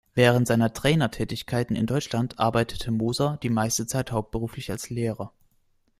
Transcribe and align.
Während 0.15 0.47
seiner 0.47 0.73
Trainertätigkeit 0.73 1.69
in 1.69 1.85
Deutschland 1.85 2.39
arbeitete 2.39 2.89
Moser 2.89 3.37
die 3.43 3.51
meiste 3.51 3.85
Zeit 3.85 4.11
hauptberuflich 4.11 4.71
als 4.71 4.89
Lehrer. 4.89 5.31